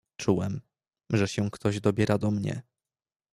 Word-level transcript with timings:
"Czułem, 0.17 0.61
że 1.09 1.27
się 1.27 1.51
ktoś 1.51 1.79
dobiera 1.81 2.17
do 2.17 2.31
mnie." 2.31 2.61